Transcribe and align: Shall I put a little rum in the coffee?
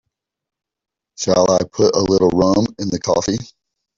Shall 1.15 1.51
I 1.51 1.59
put 1.71 1.95
a 1.95 1.99
little 1.99 2.29
rum 2.29 2.65
in 2.79 2.87
the 2.89 2.97
coffee? 2.97 3.37